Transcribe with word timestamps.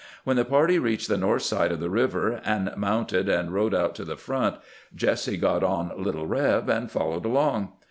When 0.23 0.35
the 0.35 0.43
party 0.45 0.79
reached 0.79 1.09
the 1.09 1.15
north 1.19 1.43
side 1.43 1.71
of 1.71 1.79
the 1.79 1.87
river, 1.91 2.41
and 2.43 2.73
mounted 2.75 3.29
and 3.29 3.53
rode 3.53 3.75
out 3.75 3.93
to 3.97 4.03
the 4.03 4.17
front, 4.17 4.55
Jesse 4.95 5.37
got 5.37 5.63
on" 5.63 5.91
Little 5.95 6.25
Reb" 6.25 6.69
and 6.71 6.89
followed 6.89 7.23
along. 7.25 7.73